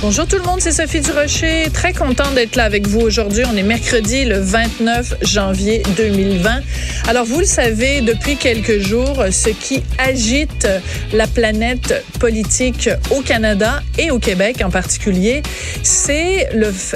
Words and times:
Bonjour 0.00 0.28
tout 0.28 0.36
le 0.36 0.44
monde, 0.44 0.60
c'est 0.60 0.70
Sophie 0.70 1.00
Durocher. 1.00 1.70
Très 1.74 1.92
contente 1.92 2.32
d'être 2.36 2.54
là 2.54 2.62
avec 2.62 2.86
vous 2.86 3.00
aujourd'hui. 3.00 3.42
On 3.52 3.56
est 3.56 3.64
mercredi 3.64 4.24
le 4.24 4.38
29 4.38 5.14
janvier 5.22 5.82
2020. 5.96 6.60
Alors 7.08 7.24
vous 7.24 7.40
le 7.40 7.44
savez, 7.44 8.00
depuis 8.00 8.36
quelques 8.36 8.78
jours, 8.78 9.24
ce 9.32 9.48
qui 9.48 9.82
agite 9.98 10.68
la 11.12 11.26
planète 11.26 12.04
politique 12.20 12.88
au 13.10 13.22
Canada 13.22 13.82
et 13.98 14.12
au 14.12 14.20
Québec 14.20 14.62
en 14.64 14.70
particulier, 14.70 15.42
c'est 15.82 16.48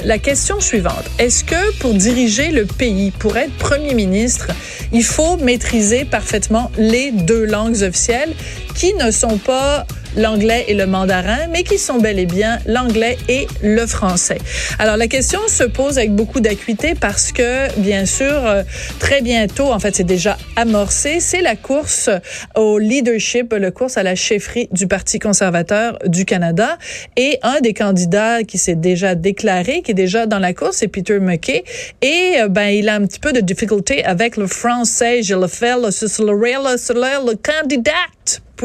la 0.05 0.17
question 0.17 0.61
suivante. 0.61 1.03
Est-ce 1.19 1.43
que 1.43 1.77
pour 1.79 1.93
diriger 1.95 2.51
le 2.51 2.65
pays, 2.65 3.11
pour 3.11 3.35
être 3.35 3.53
premier 3.57 3.95
ministre, 3.95 4.47
il 4.93 5.03
faut 5.03 5.35
maîtriser 5.35 6.05
parfaitement 6.05 6.71
les 6.77 7.11
deux 7.11 7.43
langues 7.43 7.83
officielles 7.83 8.33
qui 8.75 8.93
ne 8.93 9.11
sont 9.11 9.39
pas 9.39 9.85
l'anglais 10.15 10.65
et 10.67 10.73
le 10.73 10.85
mandarin, 10.85 11.47
mais 11.51 11.63
qui 11.63 11.77
sont 11.77 11.99
bel 11.99 12.19
et 12.19 12.25
bien 12.25 12.59
l'anglais 12.65 13.17
et 13.29 13.47
le 13.61 13.85
français. 13.85 14.37
Alors 14.79 14.97
la 14.97 15.07
question 15.07 15.39
se 15.47 15.63
pose 15.63 15.97
avec 15.97 16.13
beaucoup 16.13 16.39
d'acuité 16.39 16.93
parce 16.99 17.31
que, 17.31 17.73
bien 17.79 18.05
sûr, 18.05 18.25
euh, 18.45 18.63
très 18.99 19.21
bientôt, 19.21 19.71
en 19.71 19.79
fait, 19.79 19.95
c'est 19.95 20.03
déjà 20.03 20.37
amorcé, 20.55 21.19
c'est 21.19 21.41
la 21.41 21.55
course 21.55 22.09
au 22.55 22.77
leadership, 22.77 23.53
la 23.53 23.71
course 23.71 23.97
à 23.97 24.03
la 24.03 24.15
chefferie 24.15 24.67
du 24.71 24.87
Parti 24.87 25.19
conservateur 25.19 25.97
du 26.05 26.25
Canada. 26.25 26.77
Et 27.17 27.39
un 27.43 27.59
des 27.61 27.73
candidats 27.73 28.43
qui 28.43 28.57
s'est 28.57 28.75
déjà 28.75 29.15
déclaré, 29.15 29.81
qui 29.81 29.91
est 29.91 29.95
déjà 29.95 30.25
dans 30.25 30.39
la 30.39 30.53
course, 30.53 30.77
c'est 30.77 30.87
Peter 30.87 31.19
McKay. 31.19 31.63
Et 32.01 32.35
euh, 32.37 32.47
ben, 32.47 32.67
il 32.67 32.89
a 32.89 32.95
un 32.95 33.05
petit 33.05 33.19
peu 33.19 33.33
de 33.33 33.39
difficulté 33.39 34.03
avec 34.03 34.37
le 34.37 34.47
français. 34.47 35.23
Je 35.23 35.35
le 35.35 35.47
fais, 35.47 35.75
le, 35.75 35.89
le, 35.89 37.31
le 37.31 37.35
candidat 37.35 37.91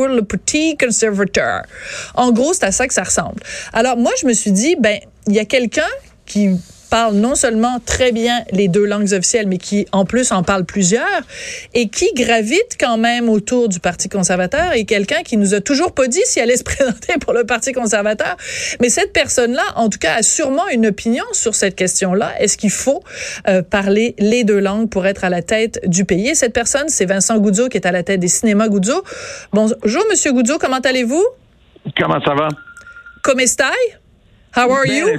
le 0.06 0.22
petit 0.22 0.76
conservateur. 0.76 1.62
En 2.14 2.32
gros, 2.32 2.52
c'est 2.52 2.64
à 2.64 2.72
ça 2.72 2.86
que 2.86 2.94
ça 2.94 3.02
ressemble. 3.02 3.42
Alors 3.72 3.96
moi, 3.96 4.12
je 4.20 4.26
me 4.26 4.32
suis 4.32 4.52
dit, 4.52 4.76
ben, 4.78 4.98
il 5.26 5.34
y 5.34 5.38
a 5.38 5.44
quelqu'un 5.44 5.88
qui 6.26 6.50
parle 6.88 7.14
non 7.14 7.34
seulement 7.34 7.78
très 7.84 8.12
bien 8.12 8.42
les 8.52 8.68
deux 8.68 8.84
langues 8.84 9.12
officielles, 9.12 9.46
mais 9.46 9.58
qui 9.58 9.86
en 9.92 10.04
plus 10.04 10.32
en 10.32 10.42
parle 10.42 10.64
plusieurs, 10.64 11.04
et 11.74 11.88
qui 11.88 12.12
gravite 12.14 12.76
quand 12.78 12.96
même 12.96 13.28
autour 13.28 13.68
du 13.68 13.80
Parti 13.80 14.08
conservateur, 14.08 14.72
et 14.74 14.84
quelqu'un 14.84 15.22
qui 15.22 15.36
nous 15.36 15.54
a 15.54 15.60
toujours 15.60 15.92
pas 15.92 16.06
dit 16.06 16.20
s'il 16.24 16.42
allait 16.42 16.56
se 16.56 16.64
présenter 16.68 17.14
pour 17.20 17.32
le 17.32 17.44
Parti 17.44 17.72
conservateur. 17.72 18.36
Mais 18.80 18.88
cette 18.88 19.12
personne-là, 19.12 19.62
en 19.76 19.88
tout 19.88 19.98
cas, 19.98 20.14
a 20.14 20.22
sûrement 20.22 20.68
une 20.72 20.86
opinion 20.86 21.24
sur 21.32 21.54
cette 21.54 21.76
question-là. 21.76 22.32
Est-ce 22.40 22.56
qu'il 22.56 22.70
faut 22.70 23.02
euh, 23.48 23.62
parler 23.62 24.14
les 24.18 24.44
deux 24.44 24.60
langues 24.60 24.88
pour 24.88 25.06
être 25.06 25.24
à 25.24 25.30
la 25.30 25.42
tête 25.42 25.80
du 25.86 26.04
pays? 26.04 26.28
Et 26.28 26.34
cette 26.34 26.52
personne, 26.52 26.88
c'est 26.88 27.06
Vincent 27.06 27.38
Goudzo, 27.38 27.68
qui 27.68 27.76
est 27.76 27.86
à 27.86 27.92
la 27.92 28.02
tête 28.02 28.20
des 28.20 28.28
cinémas 28.28 28.68
Goudzo. 28.68 29.02
Bonjour, 29.52 30.04
Monsieur 30.10 30.32
Goudzo, 30.32 30.58
comment 30.58 30.78
allez-vous? 30.78 31.24
Comment 31.96 32.20
ça 32.24 32.34
va? 32.34 32.48
Stai? 33.46 33.97
How 34.58 34.70
are 34.72 34.86
you? 34.88 35.16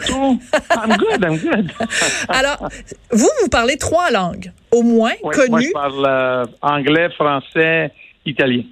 I'm 0.71 0.97
good, 0.97 1.23
I'm 1.23 1.37
good. 1.37 1.71
Alors, 2.29 2.67
vous, 3.11 3.29
vous 3.41 3.49
parlez 3.49 3.77
trois 3.77 4.11
langues, 4.11 4.51
au 4.69 4.83
moins 4.83 5.13
connues. 5.31 5.49
Moi, 5.49 5.61
je 5.61 5.71
parle 5.71 6.05
euh, 6.05 6.45
anglais, 6.61 7.09
français, 7.11 7.91
italien. 8.25 8.63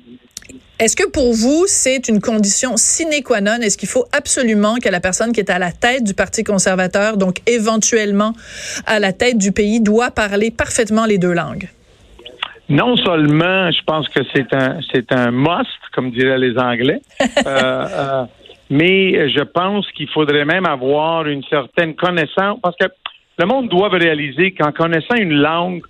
Est-ce 0.77 0.97
que 0.97 1.07
pour 1.07 1.33
vous, 1.33 1.63
c'est 1.67 2.09
une 2.09 2.19
condition 2.19 2.75
sine 2.75 3.23
qua 3.23 3.39
non? 3.39 3.61
Est-ce 3.61 3.77
qu'il 3.77 3.87
faut 3.87 4.05
absolument 4.11 4.75
que 4.75 4.89
la 4.89 4.99
personne 4.99 5.31
qui 5.31 5.39
est 5.39 5.49
à 5.49 5.57
la 5.57 5.71
tête 5.71 6.03
du 6.03 6.13
Parti 6.13 6.43
conservateur, 6.43 7.15
donc 7.15 7.37
éventuellement 7.47 8.33
à 8.85 8.99
la 8.99 9.13
tête 9.13 9.37
du 9.37 9.53
pays, 9.53 9.79
doit 9.79 10.11
parler 10.11 10.51
parfaitement 10.51 11.05
les 11.05 11.17
deux 11.17 11.33
langues? 11.33 11.69
Non 12.69 12.97
seulement, 12.97 13.71
je 13.71 13.81
pense 13.85 14.09
que 14.09 14.19
c'est 14.35 14.53
un 14.53 14.79
c'est 14.93 15.11
un 15.13 15.31
must, 15.31 15.69
comme 15.93 16.11
diraient 16.11 16.37
les 16.37 16.57
Anglais, 16.57 17.01
euh, 17.21 17.25
euh, 17.47 18.25
mais 18.69 19.29
je 19.29 19.43
pense 19.43 19.89
qu'il 19.91 20.09
faudrait 20.09 20.45
même 20.45 20.65
avoir 20.65 21.25
une 21.27 21.43
certaine 21.43 21.95
connaissance, 21.95 22.59
parce 22.61 22.75
que 22.77 22.85
le 23.39 23.45
monde 23.45 23.69
doit 23.69 23.89
réaliser 23.89 24.51
qu'en 24.51 24.71
connaissant 24.71 25.15
une 25.15 25.33
langue, 25.33 25.81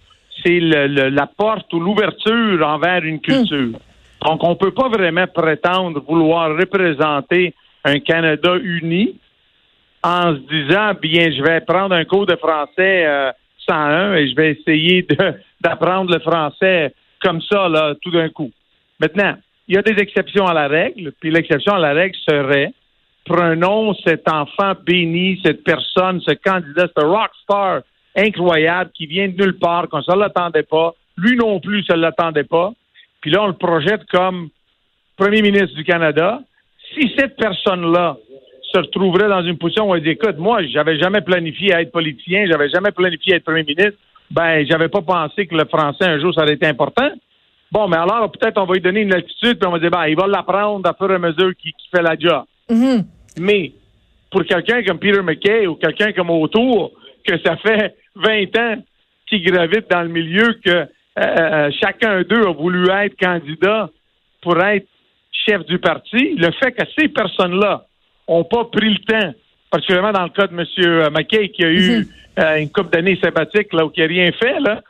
c'est 0.46 0.60
la 0.60 1.28
porte 1.28 1.72
ou 1.74 1.80
l'ouverture 1.80 2.66
envers 2.68 3.04
une 3.04 3.20
culture. 3.20 3.80
Donc, 4.22 4.44
on 4.44 4.52
ne 4.52 4.56
peut 4.56 4.72
pas 4.72 4.90
vraiment 4.90 5.28
prétendre 5.28 6.02
vouloir 6.08 6.56
représenter 6.56 7.54
un 7.84 8.00
Canada 8.00 8.56
uni 8.62 9.16
en 10.04 10.36
se 10.36 10.40
disant, 10.40 10.94
bien, 11.02 11.32
je 11.32 11.42
vais 11.42 11.62
prendre 11.62 11.96
un 11.96 12.06
cours 12.06 12.26
de 12.26 12.36
français 12.36 13.06
euh, 13.06 13.32
101 13.68 14.16
et 14.16 14.30
je 14.30 14.36
vais 14.36 14.52
essayer 14.52 15.08
d'apprendre 15.62 16.14
le 16.14 16.20
français 16.20 16.94
comme 17.22 17.42
ça, 17.42 17.68
là, 17.68 17.94
tout 18.02 18.12
d'un 18.12 18.30
coup. 18.30 18.52
Maintenant, 19.00 19.36
il 19.68 19.76
y 19.76 19.78
a 19.78 19.82
des 19.82 20.02
exceptions 20.02 20.46
à 20.46 20.54
la 20.54 20.68
règle, 20.68 21.12
puis 21.20 21.32
l'exception 21.32 21.74
à 21.74 21.80
la 21.80 21.94
règle 21.94 22.16
serait 22.28 22.74
prenons 23.26 23.94
cet 24.06 24.32
enfant 24.32 24.74
béni, 24.86 25.40
cette 25.44 25.64
personne, 25.64 26.22
ce 26.22 26.34
candidat, 26.34 26.88
ce 26.98 27.06
rockstar 27.06 27.82
incroyable 28.16 28.92
qui 28.94 29.06
vient 29.06 29.28
de 29.28 29.36
nulle 29.36 29.60
part, 29.60 29.90
qu'on 29.90 29.98
ne 29.98 30.04
se 30.04 30.18
l'attendait 30.18 30.64
pas, 30.64 30.94
lui 31.18 31.36
non 31.36 31.60
plus 31.60 31.84
ne 31.90 31.96
l'attendait 31.96 32.46
pas, 32.46 32.74
puis 33.22 33.32
là 33.32 33.44
on 33.44 33.48
le 33.48 33.54
projette 33.54 34.06
comme 34.12 34.50
premier 35.18 35.42
ministre 35.42 35.76
du 35.76 35.84
Canada. 35.84 36.40
Si 36.94 37.12
cette 37.18 37.36
personne-là 37.36 38.18
se 38.72 38.80
retrouverait 38.80 39.28
dans 39.28 39.44
une 39.44 39.58
position 39.58 39.90
où 39.90 39.96
elle 39.96 40.04
dit 40.04 40.10
écoute, 40.10 40.38
moi, 40.38 40.64
j'avais 40.68 40.98
jamais 40.98 41.22
planifié 41.22 41.74
à 41.74 41.82
être 41.82 41.92
politicien, 41.92 42.46
j'avais 42.50 42.70
jamais 42.70 42.92
planifié 42.92 43.34
à 43.34 43.38
être 43.38 43.44
premier 43.44 43.64
ministre, 43.64 43.98
ben, 44.32 44.66
j'avais 44.70 44.90
pas 44.90 45.02
pensé 45.02 45.48
que 45.48 45.56
le 45.56 45.66
français 45.66 46.06
un 46.06 46.20
jour 46.20 46.34
ça 46.34 46.44
aurait 46.44 46.54
été 46.54 46.68
important. 46.68 47.10
Bon, 47.72 47.88
mais 47.88 47.98
alors, 47.98 48.32
peut-être 48.32 48.58
on 48.62 48.66
va 48.66 48.74
lui 48.76 48.82
donner 48.82 49.02
une 49.02 49.14
altitude, 49.14 49.60
puis 49.60 49.68
on 49.68 49.72
va 49.72 49.80
dire, 49.80 49.92
ben, 49.92 50.06
il 50.08 50.16
va 50.16 50.28
l'apprendre 50.28 50.90
à 50.90 50.94
fur 50.94 51.12
et 51.12 51.16
à 51.16 51.20
mesure 51.20 51.52
qu'il 51.58 51.74
fait 51.94 52.02
la 52.02 52.18
job. 52.18 52.44
Mm-hmm. 52.70 53.04
Mais 53.40 53.74
pour 54.32 54.44
quelqu'un 54.46 54.84
comme 54.84 55.00
Peter 55.00 55.22
McKay 55.22 55.68
ou 55.68 55.76
quelqu'un 55.76 56.12
comme 56.14 56.30
Autour, 56.30 56.92
que 57.26 57.38
ça 57.40 57.58
fait 57.58 57.96
20 58.16 58.58
ans 58.58 58.76
qu'il 59.28 59.44
gravite 59.44 59.90
dans 59.90 60.02
le 60.02 60.10
milieu, 60.10 60.58
que 60.64 60.70
euh, 60.70 60.88
euh, 61.18 61.72
chacun 61.82 62.22
d'eux 62.22 62.48
a 62.48 62.54
voulu 62.54 62.90
être 62.90 63.18
candidat 63.20 63.90
pour 64.42 64.62
être 64.64 64.88
chef 65.46 65.66
du 65.66 65.80
parti, 65.80 66.36
le 66.36 66.52
fait 66.52 66.72
que 66.72 66.84
ces 66.98 67.10
personnes-là 67.10 67.86
n'ont 68.30 68.44
pas 68.44 68.66
pris 68.66 68.90
le 68.90 69.00
temps, 69.00 69.34
particulièrement 69.70 70.14
dans 70.14 70.24
le 70.24 70.30
cas 70.30 70.48
de 70.48 70.54
M. 70.54 71.10
McKay, 71.12 71.50
qui 71.50 71.64
a 71.64 71.70
eu 71.70 72.00
mm-hmm. 72.00 72.08
euh, 72.40 72.62
une 72.62 72.72
couple 72.72 72.92
d'années 72.92 73.20
sabbatiques, 73.22 73.74
là, 73.74 73.86
où 73.86 73.92
il 73.96 74.02
n'a 74.02 74.08
rien 74.08 74.32
fait, 74.32 74.60
là, 74.60 74.82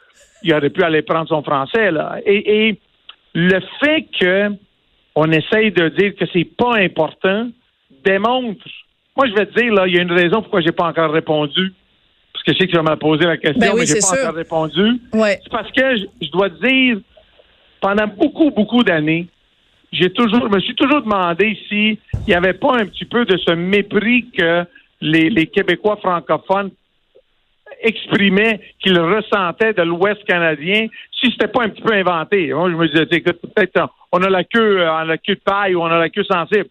il 0.44 0.54
aurait 0.54 0.70
pu 0.70 0.84
aller 0.84 1.02
prendre 1.02 1.28
son 1.28 1.44
français. 1.44 1.92
Là. 1.92 2.18
Et, 2.26 2.80
le 3.34 3.60
fait 3.84 4.08
qu'on 4.20 5.32
essaye 5.32 5.72
de 5.72 5.90
dire 5.90 6.16
que 6.16 6.26
c'est 6.34 6.50
pas 6.58 6.78
important 6.78 7.50
démontre. 8.04 8.66
Moi, 9.16 9.28
je 9.28 9.34
vais 9.34 9.46
te 9.46 9.60
dire, 9.60 9.74
là, 9.74 9.88
il 9.88 9.96
y 9.96 10.00
a 10.00 10.02
une 10.02 10.12
raison 10.12 10.42
pourquoi 10.42 10.62
j'ai 10.62 10.72
pas 10.72 10.88
encore 10.88 11.12
répondu. 11.12 11.74
Parce 12.34 12.44
que 12.44 12.54
je 12.54 12.58
sais 12.58 12.66
que 12.66 12.72
tu 12.72 12.78
vas 12.78 12.90
me 12.90 12.96
poser 12.96 13.26
la 13.26 13.38
question, 13.38 13.60
ben 13.60 13.74
mais 13.78 13.86
j'ai 13.86 14.00
pas 14.00 14.22
encore 14.22 14.36
répondu. 14.36 15.00
Ouais. 15.14 15.40
C'est 15.44 15.52
parce 15.52 15.72
que 15.72 15.98
je, 16.22 16.32
dois 16.32 16.50
te 16.50 16.68
dire, 16.68 17.00
pendant 17.80 18.08
beaucoup, 18.08 18.50
beaucoup 18.52 18.84
d'années, 18.84 19.28
j'ai 19.92 20.12
toujours, 20.12 20.50
me 20.50 20.60
suis 20.60 20.76
toujours 20.76 21.02
demandé 21.02 21.58
s'il 21.68 21.98
n'y 22.28 22.34
avait 22.34 22.54
pas 22.54 22.76
un 22.76 22.86
petit 22.86 23.06
peu 23.06 23.26
de 23.26 23.38
ce 23.38 23.52
mépris 23.52 24.30
que 24.36 24.66
les, 25.02 25.30
les 25.30 25.48
Québécois 25.48 25.98
francophones 25.98 26.72
exprimait 27.82 28.60
qu'il 28.80 29.00
ressentait 29.00 29.74
de 29.74 29.84
l'Ouest 29.84 30.24
canadien, 30.26 30.88
si 31.12 31.32
c'était 31.32 31.48
pas 31.48 31.64
un 31.64 31.70
petit 31.70 31.82
peu 31.82 31.94
inventé. 31.94 32.54
Moi, 32.54 32.70
je 32.70 32.76
me 32.76 32.88
disais, 32.88 33.08
écoute, 33.12 33.40
peut-être 33.42 33.90
on 34.12 34.22
a 34.22 34.30
la 34.30 34.44
queue 34.44 34.82
euh, 34.82 35.04
la 35.04 35.18
queue 35.18 35.36
de 35.36 35.42
paille 35.42 35.76
ou 35.76 35.82
on 35.82 35.86
a 35.86 36.00
la 36.00 36.10
queue 36.10 36.24
sensible. 36.24 36.68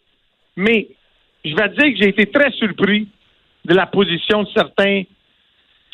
Mais 0.57 0.89
je 1.45 1.55
vais 1.55 1.69
te 1.69 1.81
dire 1.81 1.93
que 1.93 1.99
j'ai 1.99 2.09
été 2.09 2.27
très 2.27 2.51
surpris 2.53 3.09
de 3.65 3.75
la 3.75 3.87
position 3.87 4.43
de 4.43 4.49
certains 4.55 5.03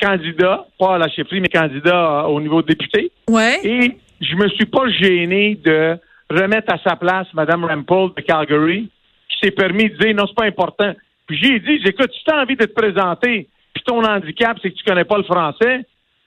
candidats, 0.01 0.65
pas 0.79 0.95
à 0.95 0.97
la 0.97 1.09
chefferie, 1.09 1.41
mais 1.41 1.49
candidats 1.49 2.21
euh, 2.21 2.27
au 2.27 2.41
niveau 2.41 2.61
de 2.61 2.67
député. 2.67 3.11
Ouais. 3.29 3.59
Et 3.63 3.97
je 4.21 4.35
me 4.35 4.47
suis 4.49 4.65
pas 4.65 4.89
gêné 4.89 5.55
de 5.63 5.97
remettre 6.29 6.73
à 6.73 6.77
sa 6.79 6.95
place 6.95 7.27
Mme 7.33 7.65
Rampole 7.65 8.13
de 8.15 8.21
Calgary, 8.21 8.89
qui 9.29 9.37
s'est 9.41 9.51
permis 9.51 9.89
de 9.89 9.97
dire 9.97 10.15
non, 10.15 10.25
c'est 10.27 10.35
pas 10.35 10.45
important. 10.45 10.93
Puis 11.27 11.39
j'ai 11.41 11.59
dit, 11.59 11.81
écoute, 11.85 12.11
si 12.13 12.23
tu 12.23 12.33
as 12.33 12.41
envie 12.41 12.55
de 12.55 12.65
te 12.65 12.73
présenter 12.73 13.47
ton 13.85 14.03
handicap, 14.03 14.57
c'est 14.61 14.71
que 14.71 14.75
tu 14.75 14.83
connais 14.83 15.03
pas 15.05 15.17
le 15.17 15.23
français, 15.23 15.85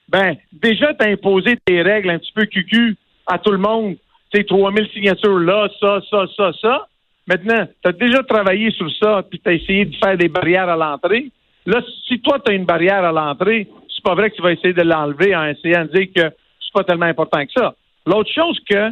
ben, 0.09 0.35
déjà, 0.53 0.93
tu 0.93 1.05
as 1.05 1.09
imposé 1.09 1.57
tes 1.65 1.81
règles 1.81 2.09
un 2.09 2.19
petit 2.19 2.31
peu 2.33 2.45
cucu 2.45 2.95
à 3.25 3.37
tout 3.37 3.51
le 3.51 3.57
monde. 3.57 3.95
Tu 4.31 4.39
sais, 4.39 4.43
3000 4.45 4.87
signatures 4.93 5.39
là, 5.39 5.67
ça, 5.79 5.99
ça, 6.09 6.25
ça, 6.35 6.51
ça. 6.61 6.87
Maintenant, 7.27 7.65
tu 7.83 7.89
as 7.89 7.91
déjà 7.91 8.23
travaillé 8.23 8.71
sur 8.71 8.89
ça, 9.01 9.21
puis 9.29 9.39
tu 9.39 9.49
as 9.49 9.53
essayé 9.53 9.85
de 9.85 9.95
faire 9.97 10.17
des 10.17 10.29
barrières 10.29 10.69
à 10.69 10.75
l'entrée. 10.77 11.29
Là, 11.65 11.81
si 12.07 12.19
toi, 12.21 12.39
tu 12.39 12.51
as 12.51 12.55
une 12.55 12.63
barrière 12.65 13.03
à 13.03 13.11
l'entrée, 13.11 13.67
c'est 13.93 14.03
pas 14.03 14.15
vrai 14.15 14.29
que 14.29 14.35
tu 14.37 14.41
vas 14.41 14.53
essayer 14.53 14.73
de 14.73 14.81
l'enlever 14.83 15.35
en 15.35 15.45
essayant 15.45 15.83
de 15.83 15.91
dire 15.91 16.07
que 16.15 16.21
c'est 16.61 16.73
pas 16.73 16.83
tellement 16.85 17.05
important 17.05 17.45
que 17.45 17.51
ça. 17.53 17.75
L'autre 18.05 18.31
chose 18.33 18.57
que 18.69 18.91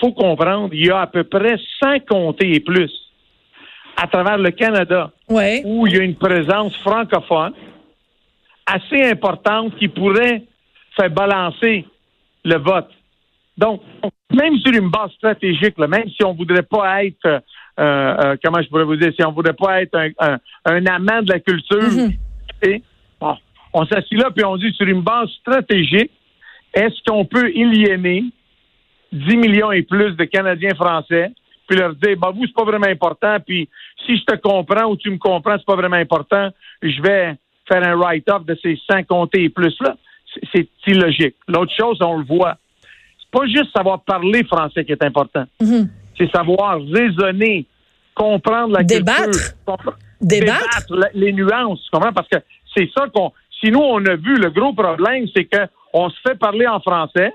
faut 0.00 0.12
comprendre, 0.12 0.70
il 0.72 0.86
y 0.86 0.90
a 0.90 1.00
à 1.00 1.06
peu 1.06 1.24
près 1.24 1.56
100 1.82 2.00
comtés 2.08 2.54
et 2.54 2.60
plus 2.60 2.90
à 3.96 4.06
travers 4.06 4.38
le 4.38 4.50
Canada 4.50 5.10
Ouais. 5.28 5.62
où 5.64 5.86
il 5.86 5.96
y 5.96 6.00
a 6.00 6.02
une 6.02 6.16
présence 6.16 6.74
francophone 6.78 7.52
assez 8.66 9.02
importante 9.10 9.76
qui 9.76 9.88
pourrait 9.88 10.44
faire 10.96 11.10
balancer 11.10 11.86
le 12.44 12.58
vote. 12.58 12.90
Donc, 13.56 13.80
même 14.32 14.58
sur 14.58 14.72
une 14.72 14.90
base 14.90 15.10
stratégique, 15.12 15.78
là, 15.78 15.86
même 15.86 16.08
si 16.10 16.24
on 16.24 16.34
voudrait 16.34 16.62
pas 16.62 17.04
être, 17.04 17.24
euh, 17.26 17.40
euh, 17.78 18.36
comment 18.44 18.60
je 18.60 18.68
pourrais 18.68 18.84
vous 18.84 18.96
dire, 18.96 19.12
si 19.18 19.24
on 19.24 19.32
voudrait 19.32 19.54
pas 19.54 19.82
être 19.82 19.94
un, 19.94 20.10
un, 20.18 20.38
un 20.66 20.86
amant 20.86 21.22
de 21.22 21.32
la 21.32 21.40
culture, 21.40 22.10
et, 22.62 22.82
bon, 23.20 23.36
on 23.72 23.86
s'assied 23.86 24.16
là 24.18 24.30
puis 24.30 24.44
on 24.44 24.56
dit 24.56 24.72
sur 24.72 24.86
une 24.86 25.02
base 25.02 25.30
stratégique, 25.40 26.10
est-ce 26.74 27.02
qu'on 27.06 27.24
peut 27.24 27.46
aliéner 27.46 28.24
10 29.12 29.36
millions 29.36 29.72
et 29.72 29.82
plus 29.82 30.12
de 30.16 30.24
Canadiens 30.24 30.74
français, 30.74 31.30
puis 31.66 31.78
leur 31.78 31.94
dire, 31.94 32.16
bah 32.18 32.32
vous, 32.34 32.46
c'est 32.46 32.54
pas 32.54 32.64
vraiment 32.64 32.86
important, 32.86 33.38
puis 33.44 33.68
si 34.04 34.18
je 34.18 34.24
te 34.24 34.36
comprends 34.36 34.86
ou 34.90 34.96
tu 34.96 35.10
me 35.10 35.18
comprends, 35.18 35.56
c'est 35.58 35.66
pas 35.66 35.76
vraiment 35.76 35.96
important, 35.96 36.50
je 36.82 37.02
vais 37.02 37.34
faire 37.68 37.82
un 37.82 37.96
write-off 37.96 38.44
de 38.44 38.56
ces 38.62 38.78
100 38.90 39.04
comtés 39.04 39.44
et 39.44 39.48
plus-là. 39.48 39.96
C'est 40.54 40.68
illogique. 40.86 41.36
L'autre 41.48 41.72
chose, 41.78 41.98
on 42.02 42.18
le 42.18 42.24
voit, 42.24 42.56
c'est 42.82 43.30
pas 43.30 43.46
juste 43.46 43.70
savoir 43.74 44.00
parler 44.02 44.44
français 44.44 44.84
qui 44.84 44.92
est 44.92 45.02
important. 45.04 45.44
Mhm. 45.60 45.88
C'est 46.18 46.30
savoir 46.30 46.78
raisonner, 46.92 47.66
comprendre 48.14 48.74
la 48.74 48.82
Débattre? 48.82 49.22
culture. 49.30 49.52
compre- 49.66 49.94
Débattre. 50.20 50.86
la- 50.90 51.10
les 51.14 51.32
nuances, 51.32 51.80
tu 51.84 51.90
comprends? 51.90 52.12
Parce 52.12 52.28
que 52.28 52.38
c'est 52.76 52.88
ça 52.96 53.06
qu'on. 53.14 53.32
Si 53.60 53.70
nous, 53.70 53.80
on 53.80 54.04
a 54.04 54.16
vu, 54.16 54.36
le 54.36 54.50
gros 54.50 54.72
problème, 54.74 55.26
c'est 55.34 55.44
que 55.44 55.66
on 55.94 56.10
se 56.10 56.16
fait 56.26 56.38
parler 56.38 56.66
en 56.66 56.80
français. 56.80 57.32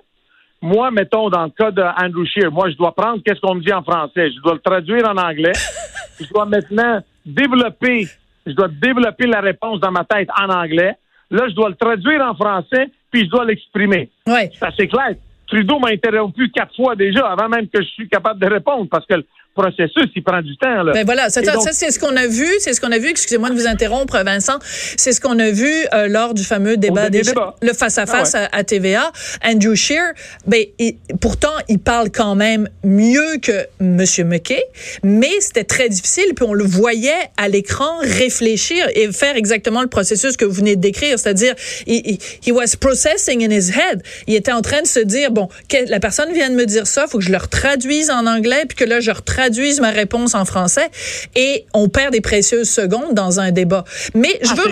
Moi, 0.61 0.91
mettons, 0.91 1.29
dans 1.31 1.45
le 1.45 1.49
cas 1.49 1.71
d'Andrew 1.71 2.25
Shear, 2.25 2.51
moi, 2.51 2.69
je 2.69 2.75
dois 2.75 2.93
prendre 2.93 3.21
qu'est-ce 3.23 3.39
qu'on 3.41 3.55
me 3.55 3.61
dit 3.63 3.73
en 3.73 3.81
français. 3.81 4.29
Je 4.31 4.39
dois 4.41 4.53
le 4.53 4.59
traduire 4.59 5.07
en 5.09 5.17
anglais. 5.17 5.53
je 6.19 6.27
dois 6.31 6.45
maintenant 6.45 7.01
développer, 7.25 8.07
je 8.45 8.53
dois 8.53 8.67
développer 8.67 9.27
la 9.27 9.41
réponse 9.41 9.79
dans 9.79 9.91
ma 9.91 10.03
tête 10.03 10.29
en 10.39 10.49
anglais. 10.49 10.95
Là, 11.29 11.47
je 11.47 11.53
dois 11.53 11.69
le 11.69 11.75
traduire 11.75 12.21
en 12.21 12.35
français, 12.35 12.89
puis 13.11 13.25
je 13.25 13.29
dois 13.29 13.45
l'exprimer. 13.45 14.09
Ouais. 14.27 14.49
C'est 14.53 14.65
assez 14.65 14.87
clair. 14.87 15.15
Trudeau 15.47 15.79
m'a 15.79 15.89
interrompu 15.89 16.49
quatre 16.49 16.75
fois 16.75 16.95
déjà 16.95 17.27
avant 17.27 17.49
même 17.49 17.67
que 17.67 17.81
je 17.81 17.87
suis 17.87 18.07
capable 18.07 18.39
de 18.39 18.47
répondre 18.47 18.87
parce 18.89 19.05
que 19.05 19.15
processus, 19.53 20.09
il 20.15 20.23
prend 20.23 20.41
du 20.41 20.55
temps. 20.57 20.83
Là. 20.83 20.93
Ben 20.93 21.05
voilà, 21.05 21.29
ça, 21.29 21.41
donc- 21.41 21.61
ça, 21.63 21.71
c'est 21.73 21.91
ce 21.91 21.99
qu'on 21.99 22.15
a 22.15 22.27
vu, 22.27 22.47
c'est 22.59 22.73
ce 22.73 22.79
qu'on 22.81 22.91
a 22.91 22.97
vu, 22.97 23.09
excusez-moi 23.09 23.49
de 23.49 23.55
vous 23.55 23.67
interrompre 23.67 24.17
Vincent, 24.23 24.59
c'est 24.97 25.11
ce 25.11 25.19
qu'on 25.19 25.37
a 25.39 25.49
vu 25.51 25.69
euh, 25.93 26.07
lors 26.07 26.33
du 26.33 26.43
fameux 26.43 26.77
débat 26.77 27.09
des 27.09 27.21
le 27.61 27.73
face 27.73 27.97
à 27.97 28.05
face 28.05 28.33
Ah 28.35 28.47
à, 28.53 28.59
à 28.59 28.63
TVA, 28.63 29.11
Andrew 29.43 29.75
Scheer, 29.75 30.13
ben 30.47 30.63
il- 30.79 30.95
pourtant 31.19 31.51
il 31.67 31.79
parle 31.79 32.09
quand 32.11 32.35
même 32.35 32.69
mieux 32.83 33.37
que 33.41 33.65
monsieur 33.81 34.23
McKay, 34.23 34.63
mais 35.03 35.31
c'était 35.41 35.65
très 35.65 35.89
difficile 35.89 36.33
puis 36.35 36.45
on 36.47 36.53
le 36.53 36.63
voyait 36.63 37.11
à 37.37 37.49
l'écran 37.49 37.97
réfléchir 38.01 38.85
et 38.95 39.11
faire 39.11 39.35
exactement 39.35 39.81
le 39.81 39.87
processus 39.89 40.37
que 40.37 40.45
vous 40.45 40.53
venez 40.53 40.75
de 40.77 40.81
décrire, 40.81 41.19
c'est-à-dire 41.19 41.55
il, 41.87 42.01
il- 42.05 42.19
he 42.47 42.51
was 42.53 42.77
processing 42.79 43.43
in 43.45 43.51
his 43.51 43.69
head, 43.71 44.01
il 44.27 44.35
était 44.35 44.53
en 44.53 44.61
train 44.61 44.81
de 44.81 44.87
se 44.87 44.99
dire 45.01 45.31
bon, 45.31 45.49
que- 45.67 45.89
la 45.89 45.99
personne 45.99 46.31
vient 46.31 46.49
de 46.49 46.55
me 46.55 46.65
dire 46.65 46.87
ça, 46.87 47.05
faut 47.07 47.17
que 47.17 47.23
je 47.25 47.31
le 47.31 47.37
retraduise 47.37 48.09
en 48.09 48.25
anglais 48.27 48.63
puis 48.67 48.77
que 48.77 48.85
là 48.85 48.99
je 49.01 49.11
retraduise 49.11 49.40
ma 49.81 49.89
réponse 49.91 50.35
en 50.35 50.45
français 50.45 50.89
et 51.35 51.65
on 51.73 51.89
perd 51.89 52.11
des 52.13 52.21
précieuses 52.21 52.69
secondes 52.69 53.13
dans 53.13 53.39
un 53.39 53.51
débat. 53.51 53.83
Mais 54.13 54.39
je 54.41 54.49
Ah, 54.51 54.55
veux. 54.55 54.71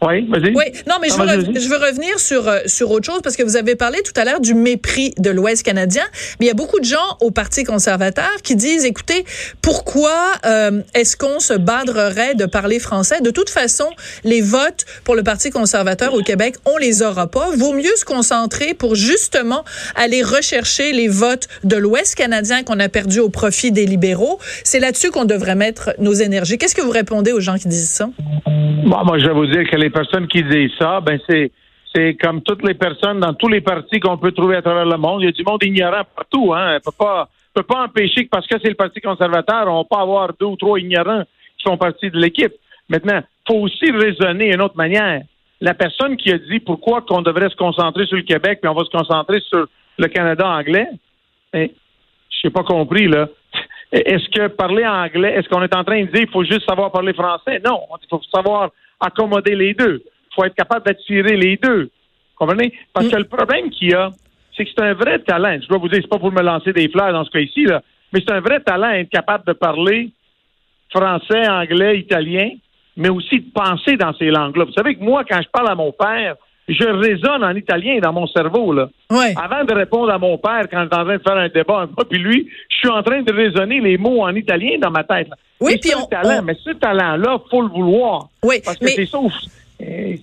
Oui, 0.00 0.26
vas-y. 0.28 0.54
oui, 0.54 0.64
non, 0.86 0.94
mais 1.02 1.08
je 1.08 1.14
Ah, 1.18 1.22
veux, 1.22 1.26
vas-y, 1.26 1.36
rev- 1.38 1.52
vas-y. 1.54 1.62
je 1.64 1.68
veux 1.68 1.76
revenir 1.76 2.18
sur 2.20 2.46
euh, 2.48 2.58
sur 2.66 2.90
autre 2.92 3.04
chose 3.06 3.20
parce 3.22 3.34
que 3.36 3.42
vous 3.42 3.56
avez 3.56 3.74
parlé 3.74 3.98
tout 4.02 4.12
à 4.20 4.24
l'heure 4.24 4.40
du 4.40 4.54
mépris 4.54 5.12
de 5.18 5.30
l'Ouest 5.30 5.64
canadien, 5.64 6.04
mais 6.38 6.46
il 6.46 6.48
y 6.48 6.52
a 6.52 6.54
beaucoup 6.54 6.78
de 6.78 6.84
gens 6.84 7.16
au 7.20 7.30
Parti 7.32 7.64
conservateur 7.64 8.30
qui 8.44 8.54
disent, 8.54 8.84
écoutez, 8.84 9.24
pourquoi 9.60 10.14
euh, 10.46 10.82
est-ce 10.94 11.16
qu'on 11.16 11.40
se 11.40 11.54
badrerait 11.54 12.34
de 12.36 12.46
parler 12.46 12.78
français? 12.78 13.20
De 13.20 13.30
toute 13.30 13.50
façon, 13.50 13.88
les 14.24 14.40
votes 14.40 14.84
pour 15.04 15.16
le 15.16 15.22
Parti 15.24 15.50
conservateur 15.50 16.14
au 16.14 16.22
Québec, 16.22 16.54
on 16.64 16.76
les 16.76 17.02
aura 17.02 17.26
pas. 17.26 17.50
Vaut 17.56 17.72
mieux 17.72 17.96
se 17.96 18.04
concentrer 18.04 18.74
pour 18.74 18.94
justement 18.94 19.64
aller 19.96 20.22
rechercher 20.22 20.92
les 20.92 21.08
votes 21.08 21.48
de 21.64 21.76
l'Ouest 21.76 22.14
canadien 22.14 22.62
qu'on 22.62 22.78
a 22.78 22.88
perdu 22.88 23.18
au 23.20 23.30
profit 23.30 23.72
des 23.72 23.84
libéraux. 23.86 24.38
C'est 24.64 24.78
là-dessus 24.80 25.10
qu'on 25.10 25.24
devrait 25.24 25.56
mettre 25.56 25.90
nos 25.98 26.12
énergies. 26.12 26.56
Qu'est-ce 26.56 26.74
que 26.76 26.82
vous 26.82 26.90
répondez 26.92 27.32
aux 27.32 27.40
gens 27.40 27.56
qui 27.56 27.66
disent 27.68 27.90
ça? 27.90 28.08
Bon, 28.46 29.04
moi, 29.04 29.18
je 29.18 29.26
vais 29.26 29.34
vous 29.34 29.46
dire 29.46 29.68
que 29.70 29.76
les 29.76 29.87
personnes 29.90 30.26
qui 30.28 30.42
disent 30.42 30.72
ça, 30.78 31.00
ben 31.00 31.18
c'est 31.28 31.52
c'est 31.94 32.14
comme 32.16 32.42
toutes 32.42 32.66
les 32.66 32.74
personnes 32.74 33.20
dans 33.20 33.32
tous 33.32 33.48
les 33.48 33.62
partis 33.62 33.98
qu'on 33.98 34.18
peut 34.18 34.32
trouver 34.32 34.56
à 34.56 34.62
travers 34.62 34.84
le 34.84 34.98
monde. 34.98 35.22
Il 35.22 35.26
y 35.26 35.28
a 35.28 35.32
du 35.32 35.42
monde 35.42 35.62
ignorant 35.64 36.02
partout. 36.14 36.52
Hein. 36.54 36.76
On 36.76 36.90
peut 36.90 36.96
pas 36.98 37.28
peut 37.58 37.62
pas 37.62 37.84
empêcher 37.84 38.24
que 38.24 38.28
parce 38.30 38.46
que 38.46 38.56
c'est 38.62 38.68
le 38.68 38.74
Parti 38.74 39.00
conservateur, 39.00 39.66
on 39.68 39.84
peut 39.84 39.98
avoir 39.98 40.32
deux 40.38 40.46
ou 40.46 40.56
trois 40.56 40.78
ignorants 40.78 41.24
qui 41.58 41.68
font 41.68 41.76
partie 41.76 42.10
de 42.10 42.18
l'équipe. 42.18 42.52
Maintenant, 42.88 43.20
faut 43.46 43.56
aussi 43.56 43.90
raisonner 43.90 44.50
d'une 44.50 44.62
autre 44.62 44.76
manière. 44.76 45.22
La 45.60 45.74
personne 45.74 46.16
qui 46.16 46.30
a 46.30 46.38
dit 46.38 46.60
pourquoi 46.60 47.02
qu'on 47.02 47.22
devrait 47.22 47.50
se 47.50 47.56
concentrer 47.56 48.06
sur 48.06 48.16
le 48.16 48.22
Québec 48.22 48.60
puis 48.62 48.68
on 48.68 48.74
va 48.74 48.84
se 48.84 48.90
concentrer 48.90 49.40
sur 49.40 49.66
le 49.98 50.06
Canada 50.06 50.48
anglais, 50.48 50.86
eh, 51.52 51.72
je 52.30 52.46
n'ai 52.46 52.52
pas 52.52 52.62
compris, 52.62 53.08
là. 53.08 53.28
Est-ce 53.90 54.28
que 54.28 54.48
parler 54.48 54.86
anglais, 54.86 55.32
est-ce 55.32 55.48
qu'on 55.48 55.62
est 55.62 55.74
en 55.74 55.82
train 55.82 56.02
de 56.02 56.10
dire 56.10 56.20
qu'il 56.20 56.30
faut 56.30 56.44
juste 56.44 56.68
savoir 56.68 56.92
parler 56.92 57.14
français? 57.14 57.60
Non, 57.64 57.80
il 58.02 58.08
faut 58.08 58.20
savoir 58.32 58.70
accommoder 59.00 59.54
les 59.54 59.74
deux. 59.74 60.02
Il 60.04 60.34
faut 60.34 60.44
être 60.44 60.54
capable 60.54 60.86
d'attirer 60.86 61.36
les 61.36 61.56
deux. 61.56 61.90
Comprenez? 62.36 62.72
Parce 62.92 63.08
que 63.08 63.16
le 63.16 63.24
problème 63.24 63.70
qu'il 63.70 63.90
y 63.90 63.94
a, 63.94 64.10
c'est 64.56 64.64
que 64.64 64.70
c'est 64.76 64.84
un 64.84 64.94
vrai 64.94 65.18
talent. 65.20 65.58
Je 65.62 65.68
dois 65.68 65.78
vous 65.78 65.88
dire, 65.88 66.00
c'est 66.02 66.08
pas 66.08 66.18
pour 66.18 66.32
me 66.32 66.42
lancer 66.42 66.72
des 66.72 66.88
fleurs 66.88 67.12
dans 67.12 67.24
ce 67.24 67.30
cas-ci, 67.30 67.64
là, 67.64 67.82
mais 68.12 68.20
c'est 68.20 68.32
un 68.32 68.40
vrai 68.40 68.60
talent 68.60 68.90
être 68.90 69.10
capable 69.10 69.44
de 69.46 69.52
parler 69.52 70.10
français, 70.90 71.46
anglais, 71.48 71.98
italien, 71.98 72.50
mais 72.96 73.08
aussi 73.08 73.40
de 73.40 73.50
penser 73.52 73.96
dans 73.96 74.14
ces 74.14 74.30
langues-là. 74.30 74.64
Vous 74.64 74.72
savez 74.72 74.96
que 74.96 75.04
moi, 75.04 75.24
quand 75.28 75.40
je 75.42 75.48
parle 75.48 75.68
à 75.68 75.74
mon 75.74 75.92
père, 75.92 76.36
je 76.68 76.84
raisonne 76.84 77.42
en 77.42 77.54
italien 77.56 77.98
dans 78.00 78.12
mon 78.12 78.26
cerveau, 78.26 78.72
là. 78.72 78.88
Ouais. 79.10 79.34
Avant 79.42 79.64
de 79.64 79.72
répondre 79.74 80.10
à 80.12 80.18
mon 80.18 80.36
père 80.38 80.66
quand 80.70 80.82
j'étais 80.82 80.96
en 80.96 81.04
train 81.04 81.16
de 81.16 81.22
faire 81.22 81.36
un 81.36 81.48
débat, 81.48 81.88
moi 81.96 82.04
puis 82.08 82.18
lui, 82.18 82.48
je 82.68 82.76
suis 82.76 82.88
en 82.88 83.02
train 83.02 83.22
de 83.22 83.32
raisonner 83.32 83.80
les 83.80 83.96
mots 83.96 84.22
en 84.22 84.34
italien 84.34 84.78
dans 84.80 84.90
ma 84.90 85.02
tête. 85.04 85.28
là. 85.28 85.36
Oui, 85.60 85.78
puis 85.80 85.90
c'est 85.90 85.96
on- 85.96 86.04
un 86.04 86.06
talent, 86.06 86.40
on- 86.40 86.42
mais 86.44 86.54
ce 86.62 86.70
talent-là, 86.70 87.38
faut 87.50 87.62
le 87.62 87.68
vouloir. 87.68 88.28
Oui, 88.44 88.56
Parce 88.64 88.76
que 88.78 88.84
mais 88.84 88.90
c'est 88.92 89.06
ça, 89.06 89.18
euh, 89.18 89.28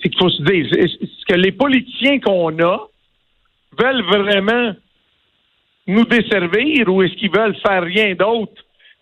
c'est 0.02 0.10
qu'il 0.10 0.18
faut 0.20 0.30
se 0.30 0.42
dire, 0.44 0.68
c'est 0.72 1.34
que 1.34 1.40
les 1.40 1.52
politiciens 1.52 2.20
qu'on 2.20 2.58
a 2.60 2.80
veulent 3.78 4.04
vraiment 4.04 4.74
nous 5.88 6.06
desservir 6.06 6.88
ou 6.90 7.04
est-ce 7.04 7.14
qu'ils 7.16 7.32
veulent 7.32 7.56
faire 7.58 7.84
rien 7.84 8.16
d'autre 8.16 8.54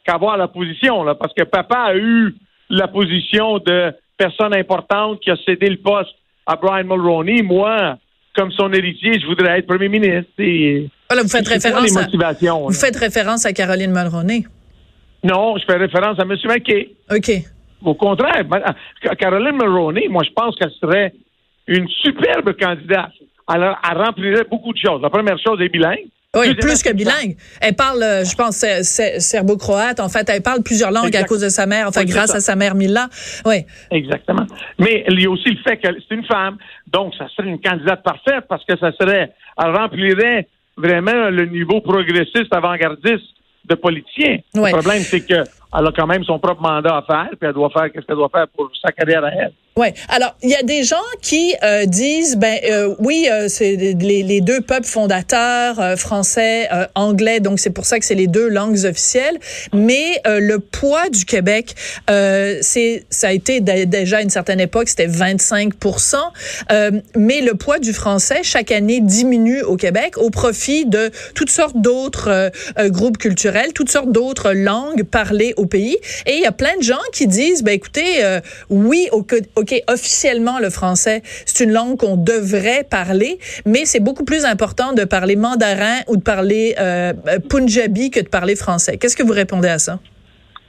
qu'avoir 0.05 0.37
la 0.37 0.47
position, 0.47 1.03
là? 1.03 1.15
Parce 1.15 1.33
que 1.33 1.43
papa 1.43 1.77
a 1.77 1.95
eu 1.95 2.35
la 2.69 2.87
position 2.87 3.59
de 3.59 3.93
personne 4.17 4.53
importante 4.55 5.19
qui 5.21 5.29
a 5.31 5.35
cédé 5.45 5.69
le 5.69 5.77
poste 5.77 6.13
à 6.45 6.55
Brian 6.55 6.83
Mulroney. 6.83 7.41
Moi, 7.41 7.97
comme 8.35 8.51
son 8.51 8.71
héritier, 8.73 9.19
je 9.19 9.25
voudrais 9.25 9.59
être 9.59 9.67
premier 9.67 9.89
ministre. 9.89 10.31
Et, 10.39 10.89
voilà, 11.09 11.23
vous 11.23 11.29
faites 11.29 11.47
référence 11.47 11.97
à, 11.97 12.07
vous 12.07 12.17
là? 12.17 12.33
faites 12.71 12.95
référence 12.95 13.45
à 13.45 13.53
Caroline 13.53 13.91
Mulroney? 13.91 14.45
Non, 15.23 15.57
je 15.57 15.65
fais 15.65 15.77
référence 15.77 16.19
à 16.19 16.23
M. 16.23 16.35
McKay. 16.45 16.89
OK. 17.11 17.31
Au 17.83 17.93
contraire, 17.95 18.43
Caroline 19.17 19.57
Mulroney, 19.57 20.07
moi, 20.09 20.23
je 20.25 20.31
pense 20.33 20.55
qu'elle 20.55 20.71
serait 20.81 21.13
une 21.67 21.87
superbe 21.87 22.53
candidate. 22.59 23.11
Elle, 23.53 23.75
elle 23.89 23.97
remplirait 23.97 24.45
beaucoup 24.49 24.73
de 24.73 24.77
choses. 24.77 25.01
La 25.01 25.09
première 25.09 25.37
chose 25.39 25.59
est 25.61 25.69
bilingue. 25.69 26.07
Oui, 26.35 26.55
plus 26.55 26.81
que 26.81 26.91
bilingue. 26.91 27.35
Elle 27.61 27.75
parle, 27.75 28.01
euh, 28.01 28.23
je 28.25 28.35
pense, 28.35 28.55
ser- 28.55 28.83
ser- 28.83 29.19
serbo-croate. 29.19 29.99
En 29.99 30.09
fait, 30.09 30.27
elle 30.29 30.41
parle 30.41 30.63
plusieurs 30.63 30.89
langues 30.89 31.07
Exact. 31.09 31.23
à 31.25 31.27
cause 31.27 31.41
de 31.41 31.49
sa 31.49 31.67
mère, 31.67 31.87
enfin, 31.87 32.01
Oui, 32.01 32.07
grâce 32.07 32.31
ça. 32.31 32.37
à 32.37 32.39
sa 32.39 32.55
mère 32.55 32.73
Mila. 32.73 33.07
Oui. 33.45 33.65
Exactement. 33.91 34.47
Mais 34.79 35.05
il 35.09 35.21
y 35.21 35.25
a 35.27 35.29
aussi 35.29 35.49
le 35.49 35.61
fait 35.61 35.77
que 35.77 35.89
c'est 36.09 36.15
une 36.15 36.25
femme. 36.25 36.57
Donc, 36.91 37.13
ça 37.19 37.27
serait 37.35 37.47
une 37.49 37.61
candidate 37.61 38.01
parfaite 38.01 38.45
parce 38.49 38.65
que 38.65 38.75
ça 38.79 38.91
serait, 38.99 39.31
elle 39.63 39.75
remplirait 39.75 40.47
vraiment 40.75 41.29
le 41.29 41.45
niveau 41.45 41.81
progressiste, 41.81 42.51
avant-gardiste 42.51 43.25
de 43.69 43.75
politicien. 43.75 44.39
Ouais. 44.55 44.71
Le 44.71 44.77
problème, 44.79 45.03
c'est 45.03 45.21
qu'elle 45.21 45.43
a 45.71 45.91
quand 45.95 46.07
même 46.07 46.23
son 46.23 46.39
propre 46.39 46.61
mandat 46.63 46.97
à 46.97 47.01
faire, 47.03 47.29
puis 47.39 47.47
elle 47.47 47.53
doit 47.53 47.69
faire 47.69 47.89
ce 47.95 48.01
qu'elle 48.01 48.15
doit 48.15 48.29
faire 48.33 48.47
pour 48.47 48.71
sa 48.83 48.91
carrière 48.91 49.23
à 49.23 49.29
elle. 49.29 49.53
Ouais. 49.75 49.95
Alors, 50.09 50.35
il 50.43 50.49
y 50.51 50.55
a 50.55 50.61
des 50.61 50.83
gens 50.83 50.95
qui 51.23 51.55
euh, 51.63 51.85
disent, 51.85 52.35
ben 52.37 52.59
euh, 52.69 52.93
oui, 52.99 53.27
euh, 53.31 53.47
c'est 53.49 53.75
les, 53.75 54.21
les 54.21 54.39
deux 54.41 54.61
peuples 54.61 54.85
fondateurs, 54.85 55.79
euh, 55.79 55.95
français, 55.95 56.67
euh, 56.71 56.85
anglais, 56.93 57.39
donc 57.39 57.59
c'est 57.59 57.71
pour 57.71 57.87
ça 57.87 57.97
que 57.97 58.05
c'est 58.05 58.13
les 58.13 58.27
deux 58.27 58.49
langues 58.49 58.85
officielles. 58.85 59.39
Mais 59.73 60.21
euh, 60.27 60.39
le 60.39 60.59
poids 60.59 61.09
du 61.09 61.25
Québec, 61.25 61.73
c'est 62.07 63.05
ça 63.09 63.29
a 63.29 63.31
été 63.31 63.61
dé- 63.61 63.87
déjà 63.87 64.17
à 64.17 64.21
une 64.21 64.29
certaine 64.29 64.59
époque, 64.59 64.89
c'était 64.89 65.07
25% 65.07 66.15
euh, 66.71 66.91
Mais 67.15 67.41
le 67.41 67.55
poids 67.55 67.79
du 67.79 67.93
français 67.93 68.41
chaque 68.43 68.71
année 68.71 68.99
diminue 69.01 69.63
au 69.63 69.75
Québec 69.75 70.17
au 70.17 70.29
profit 70.29 70.85
de 70.85 71.09
toutes 71.33 71.49
sortes 71.49 71.77
d'autres 71.77 72.51
groupes 72.89 73.17
culturels, 73.17 73.73
toutes 73.73 73.89
sortes 73.89 74.11
d'autres 74.11 74.51
langues 74.53 75.03
parlées 75.03 75.53
au 75.57 75.65
pays. 75.65 75.97
Et 76.27 76.33
il 76.35 76.41
y 76.41 76.45
a 76.45 76.51
plein 76.51 76.75
de 76.77 76.83
gens 76.83 77.01
qui 77.11 77.25
disent, 77.25 77.63
ben 77.63 77.71
écoutez, 77.73 78.21
oui, 78.69 79.07
au, 79.11 79.25
au 79.55 79.62
OK, 79.63 79.81
officiellement, 79.87 80.59
le 80.59 80.69
français, 80.69 81.21
c'est 81.23 81.63
une 81.63 81.71
langue 81.71 81.97
qu'on 81.97 82.17
devrait 82.17 82.83
parler, 82.83 83.37
mais 83.65 83.85
c'est 83.85 84.01
beaucoup 84.01 84.25
plus 84.25 84.43
important 84.43 84.91
de 84.91 85.05
parler 85.05 85.37
mandarin 85.37 85.99
ou 86.09 86.17
de 86.17 86.21
parler 86.21 86.75
euh, 86.79 87.13
punjabi 87.49 88.11
que 88.11 88.19
de 88.19 88.27
parler 88.27 88.57
français. 88.57 88.97
Qu'est-ce 88.97 89.15
que 89.15 89.23
vous 89.23 89.31
répondez 89.31 89.69
à 89.69 89.79
ça? 89.79 89.99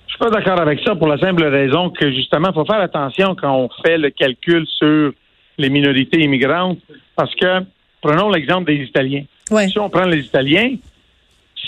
Je 0.07 0.13
suis 0.13 0.19
pas 0.21 0.31
d'accord 0.31 0.61
avec 0.61 0.79
ça 0.85 0.95
pour 0.95 1.09
la 1.09 1.19
simple 1.19 1.43
raison 1.43 1.91
que, 1.91 2.09
justement, 2.13 2.51
il 2.51 2.55
faut 2.55 2.65
faire 2.65 2.81
attention 2.81 3.35
quand 3.35 3.53
on 3.53 3.69
fait 3.85 3.99
le 3.99 4.11
calcul 4.11 4.65
sur 4.69 5.13
les 5.59 5.71
minorités 5.71 6.21
immigrantes, 6.21 6.79
parce 7.17 7.35
que, 7.35 7.65
prenons 8.01 8.31
l'exemple 8.31 8.73
des 8.73 8.85
Italiens. 8.85 9.25
Si 9.69 9.79
on 9.81 9.91
prend 9.91 10.05
les 10.05 10.21
Italiens, 10.21 10.77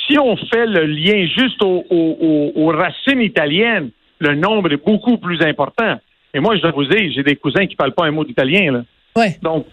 si 0.06 0.16
on 0.16 0.36
fait 0.36 0.66
le 0.66 0.86
lien 0.86 1.26
juste 1.26 1.60
aux, 1.60 2.72
racines 2.72 3.20
italiennes, 3.20 3.90
le 4.20 4.36
nombre 4.36 4.72
est 4.72 4.84
beaucoup 4.84 5.18
plus 5.18 5.42
important. 5.42 5.98
Et 6.36 6.40
moi, 6.40 6.54
je 6.56 6.62
dois 6.62 6.70
vous 6.70 6.84
dire, 6.84 7.10
j'ai 7.14 7.22
des 7.22 7.36
cousins 7.36 7.66
qui 7.66 7.72
ne 7.72 7.76
parlent 7.76 7.94
pas 7.94 8.04
un 8.04 8.10
mot 8.10 8.24
d'italien. 8.24 8.72
Là. 8.72 8.82
Ouais. 9.16 9.38
Donc, 9.42 9.66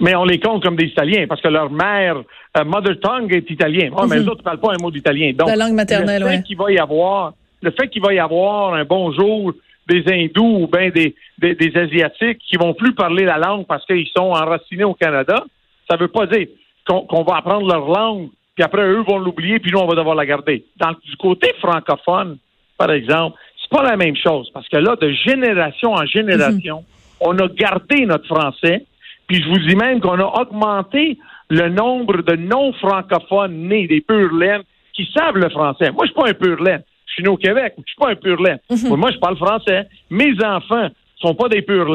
mais 0.00 0.14
on 0.14 0.24
les 0.24 0.38
compte 0.38 0.62
comme 0.62 0.76
des 0.76 0.86
Italiens 0.86 1.26
parce 1.26 1.40
que 1.40 1.48
leur 1.48 1.70
mère, 1.70 2.16
euh, 2.56 2.64
mother 2.64 2.98
tongue 3.00 3.34
est 3.34 3.50
italien. 3.50 3.90
mais 3.90 4.06
mhm. 4.06 4.22
les 4.22 4.28
autres 4.28 4.38
ne 4.38 4.44
parlent 4.44 4.60
pas 4.60 4.72
un 4.72 4.82
mot 4.82 4.90
d'italien. 4.90 5.32
Donc, 5.32 5.48
la 5.48 5.56
langue 5.56 5.74
maternelle, 5.74 6.22
le 6.22 6.28
fait 6.28 6.42
qu'il 6.42 6.56
va 6.56 6.70
y 6.70 6.78
avoir, 6.78 7.32
le 7.62 7.70
fait 7.70 7.88
qu'il 7.88 8.02
va 8.02 8.14
y 8.14 8.18
avoir 8.18 8.74
un 8.74 8.84
bonjour 8.84 9.52
des 9.88 10.04
hindous 10.06 10.64
ou 10.64 10.66
bien 10.68 10.90
des, 10.90 11.14
des, 11.38 11.76
asiatiques 11.76 12.38
qui 12.48 12.56
vont 12.56 12.74
plus 12.74 12.94
parler 12.94 13.24
la 13.24 13.38
langue 13.38 13.66
parce 13.66 13.84
qu'ils 13.86 14.08
sont 14.16 14.30
enracinés 14.30 14.84
au 14.84 14.94
Canada, 14.94 15.42
ça 15.88 15.96
ne 15.96 16.02
veut 16.02 16.08
pas 16.08 16.26
dire 16.26 16.46
qu'on 16.86 17.22
va 17.22 17.36
apprendre 17.36 17.66
leur 17.66 17.88
langue 17.88 18.28
puis 18.60 18.64
après, 18.66 18.82
eux 18.82 19.02
vont 19.08 19.18
l'oublier, 19.18 19.58
puis 19.58 19.70
nous, 19.72 19.78
on 19.78 19.86
va 19.86 19.94
devoir 19.94 20.14
la 20.14 20.26
garder. 20.26 20.66
Dans, 20.76 20.90
du 20.90 21.16
côté 21.16 21.50
francophone, 21.60 22.36
par 22.76 22.90
exemple, 22.90 23.38
pas 23.70 23.82
la 23.82 23.96
même 23.96 24.16
chose, 24.16 24.50
parce 24.52 24.68
que 24.68 24.76
là, 24.76 24.96
de 24.96 25.10
génération 25.12 25.92
en 25.92 26.04
génération, 26.04 26.78
mhm. 26.78 26.84
on 27.20 27.38
a 27.38 27.48
gardé 27.48 28.04
notre 28.04 28.26
français, 28.26 28.84
puis 29.26 29.42
je 29.42 29.48
vous 29.48 29.58
dis 29.58 29.76
même 29.76 30.00
qu'on 30.00 30.18
a 30.18 30.40
augmenté 30.40 31.18
le 31.48 31.68
nombre 31.68 32.22
de 32.22 32.36
non-francophones 32.36 33.68
nés, 33.68 33.86
des 33.86 34.00
pur 34.00 34.30
qui 34.92 35.08
savent 35.16 35.36
le 35.36 35.48
français. 35.48 35.90
Moi, 35.92 36.06
je 36.06 36.12
suis 36.12 36.20
pas 36.20 36.28
un 36.28 36.34
pur. 36.34 36.58
Je 36.58 37.12
suis 37.12 37.22
né 37.22 37.28
au 37.28 37.36
Québec, 37.36 37.74
je 37.78 37.82
suis 37.86 37.96
pas 37.98 38.10
un 38.10 38.16
pur. 38.16 38.40
Mhm. 38.40 38.96
Moi, 38.96 39.10
je 39.12 39.18
parle 39.18 39.36
français. 39.36 39.86
Mes 40.10 40.32
enfants 40.44 40.88
sont 41.20 41.34
pas 41.34 41.48
des 41.48 41.62
pur 41.62 41.94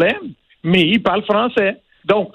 mais 0.63 0.81
ils 0.81 1.01
parlent 1.01 1.23
français. 1.23 1.77
Donc, 2.05 2.31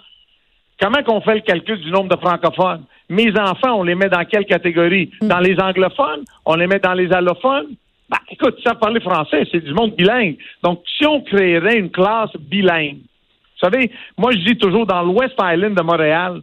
comment 0.80 1.02
qu'on 1.02 1.20
fait 1.20 1.34
le 1.34 1.40
calcul 1.40 1.80
du 1.80 1.90
nombre 1.90 2.14
de 2.14 2.20
francophones? 2.20 2.84
Mes 3.08 3.30
enfants, 3.38 3.74
on 3.74 3.82
les 3.82 3.96
met 3.96 4.08
dans 4.08 4.24
quelle 4.24 4.44
catégorie? 4.44 5.10
Hmm. 5.20 5.28
Dans 5.28 5.40
les 5.40 5.58
anglophones? 5.60 6.24
On 6.44 6.54
les 6.54 6.66
met 6.66 6.78
dans 6.78 6.94
les 6.94 7.12
allophones? 7.12 7.74
Ben, 8.10 8.18
écoute, 8.28 8.58
ça 8.64 8.74
parler 8.74 9.00
français, 9.00 9.46
c'est 9.52 9.64
du 9.64 9.72
monde 9.72 9.94
bilingue. 9.94 10.36
Donc, 10.64 10.82
si 10.98 11.06
on 11.06 11.20
créerait 11.20 11.78
une 11.78 11.90
classe 11.90 12.34
bilingue, 12.36 12.98
vous 12.98 13.68
savez, 13.68 13.90
moi, 14.18 14.32
je 14.32 14.38
dis 14.38 14.56
toujours 14.56 14.86
dans 14.86 15.02
l'West 15.02 15.34
Island 15.40 15.76
de 15.76 15.82
Montréal, 15.82 16.40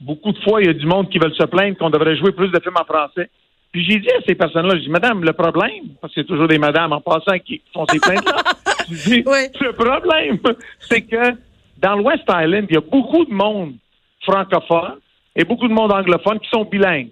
beaucoup 0.00 0.32
de 0.32 0.38
fois, 0.40 0.60
il 0.60 0.66
y 0.66 0.70
a 0.70 0.74
du 0.74 0.86
monde 0.86 1.08
qui 1.08 1.18
veulent 1.18 1.34
se 1.34 1.44
plaindre 1.44 1.76
qu'on 1.76 1.90
devrait 1.90 2.16
jouer 2.16 2.30
plus 2.32 2.50
de 2.50 2.60
films 2.60 2.76
en 2.80 2.84
français. 2.84 3.30
Puis 3.72 3.84
j'ai 3.84 3.98
dit 3.98 4.10
à 4.10 4.20
ces 4.28 4.34
personnes-là, 4.34 4.76
je 4.76 4.82
dis, 4.82 4.90
Madame, 4.90 5.24
le 5.24 5.32
problème, 5.32 5.94
parce 6.00 6.12
qu'il 6.12 6.22
y 6.22 6.26
a 6.26 6.28
toujours 6.28 6.46
des 6.46 6.58
madames 6.58 6.92
en 6.92 7.00
passant 7.00 7.38
qui 7.38 7.62
font 7.72 7.86
ces 7.90 7.98
plaintes-là, 7.98 8.42
je 8.90 9.10
dis, 9.10 9.22
le 9.24 9.72
problème, 9.72 10.38
c'est 10.78 11.02
que 11.02 11.36
dans 11.78 11.96
l'West 11.96 12.24
Island, 12.28 12.66
il 12.68 12.74
y 12.74 12.76
a 12.76 12.80
beaucoup 12.80 13.24
de 13.24 13.32
monde 13.32 13.74
francophone 14.20 14.98
et 15.34 15.44
beaucoup 15.44 15.66
de 15.66 15.72
monde 15.72 15.90
anglophone 15.90 16.38
qui 16.38 16.50
sont 16.50 16.64
bilingues. 16.64 17.10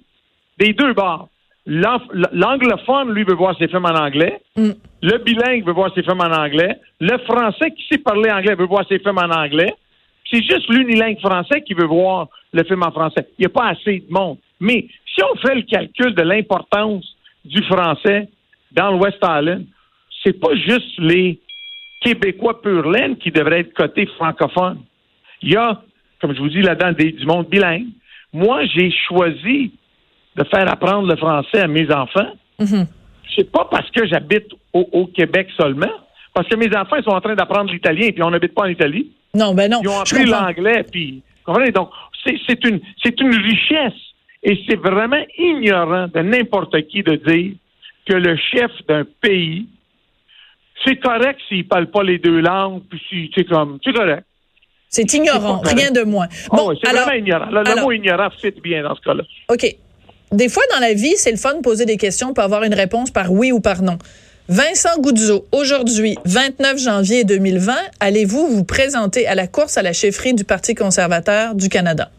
Des 0.59 0.75
deux 0.75 0.93
bords. 0.93 1.29
L'anglophone, 1.73 3.13
lui, 3.13 3.23
veut 3.23 3.37
voir 3.37 3.57
ses 3.57 3.69
films 3.69 3.85
en 3.85 3.95
anglais. 3.95 4.41
Mm. 4.57 4.71
Le 5.03 5.19
bilingue 5.19 5.65
veut 5.65 5.73
voir 5.73 5.95
ses 5.95 6.03
films 6.03 6.21
en 6.21 6.33
anglais. 6.33 6.77
Le 6.99 7.17
français 7.19 7.71
qui 7.71 7.85
sait 7.89 7.99
parler 7.99 8.29
anglais 8.29 8.57
veut 8.57 8.67
voir 8.67 8.85
ses 8.89 8.99
films 8.99 9.19
en 9.19 9.31
anglais. 9.31 9.73
C'est 10.29 10.43
juste 10.43 10.69
l'unilingue 10.69 11.21
français 11.21 11.63
qui 11.63 11.75
veut 11.75 11.87
voir 11.87 12.27
le 12.53 12.65
film 12.65 12.83
en 12.83 12.91
français. 12.91 13.29
Il 13.39 13.43
n'y 13.43 13.47
a 13.47 13.51
pas 13.51 13.69
assez 13.69 14.01
de 14.01 14.13
monde. 14.13 14.39
Mais 14.59 14.89
si 15.15 15.23
on 15.23 15.37
fait 15.37 15.55
le 15.55 15.63
calcul 15.63 16.13
de 16.13 16.23
l'importance 16.23 17.05
du 17.45 17.63
français 17.63 18.29
dans 18.73 18.91
le 18.91 18.97
West 18.97 19.19
Island, 19.23 19.65
c'est 20.25 20.41
pas 20.41 20.55
juste 20.57 20.99
les 20.99 21.39
Québécois 22.01 22.61
pur 22.61 22.91
laine 22.91 23.17
qui 23.17 23.31
devraient 23.31 23.61
être 23.61 23.75
cotés 23.75 24.07
francophones. 24.07 24.81
Il 25.43 25.53
y 25.53 25.57
a, 25.57 25.81
comme 26.21 26.35
je 26.35 26.41
vous 26.41 26.49
dis 26.49 26.63
là-dedans, 26.63 26.93
du 26.93 27.27
monde 27.27 27.49
bilingue. 27.49 27.87
Moi, 28.33 28.65
j'ai 28.67 28.91
choisi 29.09 29.73
de 30.37 30.45
faire 30.45 30.71
apprendre 30.71 31.09
le 31.09 31.17
français 31.17 31.61
à 31.61 31.67
mes 31.67 31.91
enfants. 31.93 32.33
Mm 32.59 32.85
C'est 33.37 33.51
pas 33.51 33.67
parce 33.71 33.91
que 33.91 34.07
j'habite 34.07 34.47
au, 34.73 35.07
Québec 35.07 35.49
seulement, 35.57 35.93
parce 36.35 36.49
que 36.49 36.57
mes 36.57 36.75
enfants 36.77 36.97
ils 36.97 37.05
sont 37.05 37.11
en 37.11 37.21
train 37.21 37.35
d'apprendre 37.35 37.73
l'italien, 37.73 38.11
puis 38.11 38.23
on 38.23 38.31
n'habite 38.31 38.55
pas 38.55 38.63
en 38.63 38.69
Italie. 38.69 39.11
Non, 39.35 39.55
ben 39.55 39.71
non. 39.71 39.81
Ils 39.83 39.89
ont 39.89 40.01
appris 40.01 40.25
l'anglais, 40.25 40.85
puis 40.91 41.23
comprenez? 41.45 41.73
Donc 41.73 41.91
c'est 42.25 42.65
une 42.65 42.81
c'est 43.03 43.19
une 43.21 43.35
richesse 43.35 44.01
et 44.43 44.59
c'est 44.69 44.77
vraiment 44.77 45.23
ignorant 45.39 46.09
de 46.09 46.21
n'importe 46.21 46.81
qui 46.89 47.03
de 47.03 47.17
dire 47.17 47.53
que 48.07 48.15
le 48.15 48.37
chef 48.37 48.71
d'un 48.89 49.05
pays 49.21 49.67
c'est 50.85 50.97
correct 50.97 51.39
s'il 51.49 51.67
parle 51.67 51.87
pas 51.89 52.03
les 52.03 52.19
deux 52.19 52.41
langues, 52.41 52.83
puis 52.89 53.01
si 53.09 53.31
c'est 53.35 53.45
comme 53.45 53.79
c'est 53.85 53.93
correct. 53.93 54.25
C'est 54.89 55.13
ignorant, 55.15 55.61
rien 55.61 55.93
de 55.93 56.03
moins. 56.03 56.27
Ah 56.51 56.57
bon, 56.57 56.77
c'est 56.83 56.91
vraiment 56.91 57.13
ignorant. 57.13 57.47
Le, 57.51 57.81
mot 57.81 57.93
ignorant 57.93 58.29
fit 58.31 58.51
bien 58.61 58.83
dans 58.83 58.97
ce 58.97 59.01
cas-là. 59.03 59.23
OK. 59.49 59.77
Des 60.33 60.49
fois, 60.49 60.63
dans 60.73 60.81
la 60.81 60.95
vie, 60.95 61.15
c'est 61.17 61.33
le 61.33 61.37
fun 61.37 61.55
de 61.55 61.61
poser 61.61 61.87
des 61.87 61.97
questions 61.97 62.33
pour 62.33 62.45
avoir 62.45 62.63
une 62.63 62.75
réponse 62.75 63.11
par 63.11 63.33
oui 63.33 63.51
ou 63.51 63.61
par 63.61 63.83
non. 63.83 63.99
Vincent 64.49 64.99
Goudzo, 64.99 65.47
aujourd'hui, 65.53 66.17
29 66.25 66.79
janvier 66.79 67.25
2020, 67.25 67.73
allez-vous 68.01 68.47
vous 68.49 68.65
présenter 68.65 69.27
à 69.27 69.35
la 69.35 69.47
course 69.47 69.77
à 69.77 69.83
la 69.83 69.93
chefferie 69.93 70.35
du 70.35 70.45
Parti 70.45 70.75
conservateur 70.75 71.55
du 71.55 71.69
Canada? 71.69 72.11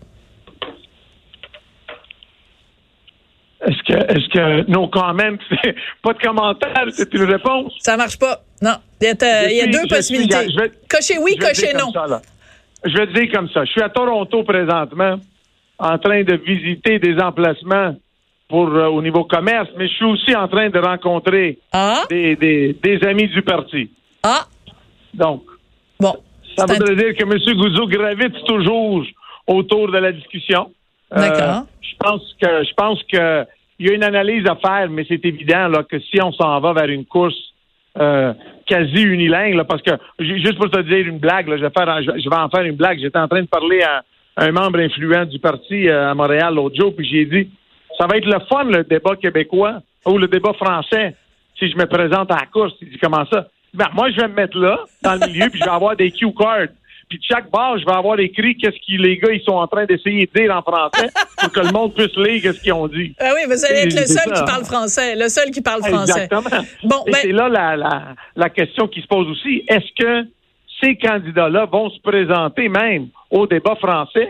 Est-ce 3.66 3.84
que, 3.84 3.94
est-ce 3.94 4.30
que, 4.30 4.72
non, 4.72 4.88
quand 4.88 5.14
même, 5.14 5.38
pas 6.04 6.14
de 6.14 6.20
commentaire, 6.20 6.86
c'est 6.92 7.14
une 7.14 7.26
réponse? 7.26 7.74
Ça 7.80 7.96
marche 7.96 8.18
pas. 8.18 8.44
Non. 8.62 8.76
Il 9.02 9.08
y 9.08 9.62
a, 9.62 9.68
deux 9.68 9.88
possibilités. 9.88 10.52
cochez 10.90 11.18
oui, 11.18 11.36
cochez 11.38 11.74
non 11.74 11.92
je 12.84 12.98
vais 12.98 13.08
te 13.08 13.14
dire 13.14 13.32
comme 13.32 13.50
ça. 13.50 13.64
Je 13.66 13.72
suis 13.72 13.82
à 13.82 13.90
Toronto 13.90 14.44
présentement, 14.44 15.20
en 15.82 15.98
train 15.98 16.24
de 16.24 16.36
visiter 16.36 17.00
des 17.00 17.20
emplacements 17.20 17.96
pour 18.48 18.68
euh, 18.68 18.88
au 18.88 19.02
niveau 19.02 19.24
commerce, 19.24 19.70
mais 19.78 19.88
je 19.88 19.94
suis 19.94 20.06
aussi 20.06 20.36
en 20.36 20.48
train 20.48 20.70
de 20.70 20.78
rencontrer 20.78 21.58
ah? 21.72 22.04
des, 22.10 22.36
des, 22.36 23.00
amis 23.04 23.28
du 23.28 23.42
parti. 23.42 23.90
Ah. 24.24 24.46
Donc. 25.14 25.44
Bon. 26.00 26.16
Ça 26.58 26.66
voudrait 26.66 26.96
dire 26.96 27.16
que 27.16 27.24
M. 27.24 27.58
Gouzeau 27.58 27.88
gravite 27.88 28.44
toujours 28.46 29.06
autour 29.48 29.92
de 29.92 29.98
la 29.98 30.12
discussion. 30.12 30.72
Euh, 31.14 31.18
D'accord. 31.18 31.66
je 31.82 31.96
pense 31.98 32.36
que 32.40 32.64
je 32.64 32.74
pense 32.74 33.02
que 33.12 33.46
il 33.80 33.88
y 33.88 33.90
a 33.90 33.96
une 33.96 34.04
analyse 34.04 34.46
à 34.48 34.56
faire, 34.56 34.90
mais 34.90 35.06
c'est 35.08 35.26
évident 35.26 35.68
là, 35.68 35.84
que 35.84 36.00
si 36.00 36.22
on 36.22 36.32
s'en 36.34 36.60
va 36.60 36.74
vers 36.74 36.90
une 36.90 37.06
course 37.06 37.36
euh, 38.00 38.34
quasi 38.68 39.02
unilingue, 39.02 39.64
parce 39.64 39.82
que 39.82 39.92
juste 40.20 40.58
pour 40.58 40.70
te 40.70 40.80
dire 40.82 41.08
une 41.08 41.18
blague, 41.18 41.48
je, 41.48 41.64
vais 41.64 41.70
faire, 41.72 42.02
je, 42.04 42.30
vais 42.30 42.36
en 42.36 42.50
faire 42.50 42.64
une 42.64 42.76
blague. 42.76 43.00
J'étais 43.00 43.18
en 43.18 43.28
train 43.28 43.42
de 43.42 43.48
parler 43.48 43.82
à 43.82 44.04
un 44.38 44.52
membre 44.52 44.80
influent 44.80 45.26
du 45.26 45.40
parti 45.40 45.88
euh, 45.88 46.12
à 46.12 46.14
Montréal 46.14 46.56
l'autre 46.56 46.76
jour, 46.76 46.96
puis 46.96 47.08
j'ai 47.08 47.26
dit 47.26 47.50
ça 47.98 48.08
va 48.08 48.18
être 48.18 48.26
le 48.26 48.40
fun 48.50 48.64
le 48.64 48.84
débat 48.84 49.16
québécois 49.16 49.82
ou 50.06 50.18
le 50.18 50.28
débat 50.28 50.54
français 50.54 51.16
si 51.60 51.70
je 51.70 51.78
me 51.78 51.86
présente 51.86 52.32
à 52.32 52.38
la 52.38 52.46
course. 52.48 52.74
Il 52.82 52.90
dit 52.90 52.98
comment 52.98 53.26
ça? 53.32 53.48
Ben, 53.74 53.88
moi, 53.94 54.10
je 54.10 54.18
vais 54.18 54.28
me 54.28 54.34
mettre 54.34 54.58
là, 54.58 54.80
dans 55.02 55.14
le 55.14 55.28
milieu, 55.28 55.50
puis 55.52 55.60
je 55.60 55.66
vais 55.66 55.72
avoir 55.72 55.96
des 55.96 56.12
cue 56.12 56.34
cards. 56.34 56.68
Puis 57.10 57.20
de 57.20 57.24
chaque 57.26 57.52
base, 57.52 57.82
je 57.82 57.86
vais 57.86 57.92
avoir 57.92 58.18
écrit 58.22 58.56
qu'est-ce 58.56 58.78
que 58.78 59.02
les 59.02 59.18
gars 59.18 59.34
ils 59.34 59.44
sont 59.44 59.52
en 59.52 59.68
train 59.68 59.86
d'essayer 59.86 60.30
de 60.34 60.40
dire 60.40 60.56
en 60.56 60.62
français 60.62 61.10
pour 61.38 61.52
que 61.52 61.60
le 61.60 61.72
monde 61.74 61.94
puisse 61.94 62.16
lire 62.16 62.42
qu'est-ce 62.42 62.62
qu'ils 62.62 62.72
ont 62.72 62.88
dit. 62.88 63.14
Ah 63.20 63.34
oui, 63.36 63.42
vous 63.48 63.66
allez 63.66 63.80
être 63.80 64.00
le 64.00 64.06
seul 64.06 64.32
qui 64.32 64.44
parle 64.46 64.64
français, 64.64 65.16
le 65.18 65.28
seul 65.28 65.52
qui 65.52 65.62
parle 65.62 65.84
français. 65.84 66.24
Exactement. 66.24 66.64
Bon, 66.84 67.04
ben... 67.06 67.16
c'est 67.16 67.34
là 67.34 67.50
la, 67.50 67.76
la, 67.76 68.16
la 68.38 68.50
question 68.50 68.88
qui 68.88 69.02
se 69.02 69.08
pose 69.08 69.28
aussi. 69.28 69.66
Est-ce 69.68 69.92
que 70.02 70.26
ces 70.82 70.96
candidats-là 70.96 71.66
vont 71.66 71.90
se 71.90 72.00
présenter 72.02 72.70
même 72.70 73.08
au 73.30 73.48
débat 73.48 73.76
français 73.76 74.30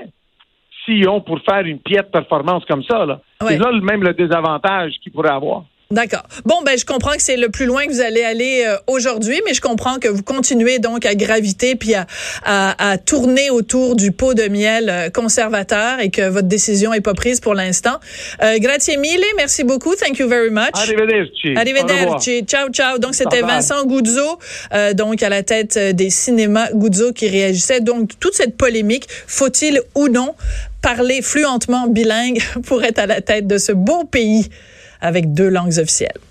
s'ils 0.86 1.08
ont 1.08 1.22
pour 1.22 1.40
faire 1.42 1.66
une 1.66 1.80
piètre 1.80 2.12
performance 2.12 2.66
comme 2.66 2.84
ça? 2.84 3.06
Là. 3.06 3.22
C'est 3.42 3.58
là 3.58 3.72
même 3.82 4.04
le 4.04 4.14
désavantage 4.14 4.94
qu'ils 5.02 5.12
pourraient 5.12 5.30
avoir. 5.30 5.64
D'accord. 5.92 6.24
Bon, 6.46 6.62
ben 6.66 6.78
je 6.78 6.86
comprends 6.86 7.12
que 7.12 7.22
c'est 7.22 7.38
le 7.38 7.50
plus 7.50 7.66
loin 7.66 7.86
que 7.86 7.92
vous 7.92 8.02
allez 8.02 8.24
aller 8.24 8.64
euh, 8.66 8.78
aujourd'hui, 8.88 9.42
mais 9.46 9.54
je 9.54 9.62
comprends 9.62 10.00
que 10.00 10.08
vous 10.08 10.24
continuez 10.24 10.80
donc 10.80 11.06
à 11.06 11.16
graviter 11.16 11.76
puis 11.76 11.94
à, 11.96 12.06
à, 12.46 12.98
tourner 12.98 13.50
autour 13.50 13.96
du 13.96 14.12
pot 14.12 14.34
de 14.34 14.48
miel 14.48 14.90
euh, 14.90 15.10
conservateur 15.10 16.00
et 16.00 16.10
que 16.10 16.28
votre 16.30 16.48
décision 16.48 16.94
est 16.94 17.02
pas 17.02 17.14
prise 17.14 17.40
pour 17.40 17.54
l'instant. 17.54 18.00
Euh, 18.42 18.58
grazie 18.60 18.98
mille, 18.98 19.24
merci 19.36 19.64
beaucoup, 19.64 19.96
thank 19.96 20.18
you 20.20 20.28
very 20.28 20.50
much. 20.50 20.72
Arrivederci. 20.74 21.56
Arrivederci. 21.56 22.44
Ciao, 22.46 22.70
ciao. 22.70 22.98
Donc 22.98 23.14
c'était 23.16 23.42
Vincent 23.42 23.86
Guzzo, 23.86 24.40
euh, 24.74 24.94
donc 24.94 25.22
à 25.24 25.30
la 25.30 25.44
tête 25.44 25.78
des 25.78 26.10
cinémas 26.10 26.70
Guzzo 26.74 27.12
qui 27.12 27.28
réagissait. 27.28 27.82
Donc 27.82 28.12
toute 28.20 28.34
cette 28.34 28.56
polémique, 28.56 29.06
faut-il 29.28 29.82
ou 29.96 30.08
non 30.08 30.36
parler 30.82 31.22
fluentement 31.22 31.88
bilingue 31.88 32.42
pour 32.66 32.84
être 32.84 33.00
à 33.00 33.06
la 33.06 33.22
tête 33.22 33.48
de 33.48 33.58
ce 33.58 33.72
beau 33.72 34.04
pays? 34.06 34.50
Avec 35.02 35.34
deux 35.34 35.50
langues 35.50 35.78
officielles. 35.80 36.20